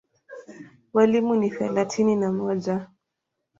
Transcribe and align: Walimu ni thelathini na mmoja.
Walimu 0.93 1.35
ni 1.35 1.49
thelathini 1.49 2.15
na 2.15 2.31
mmoja. 2.31 2.87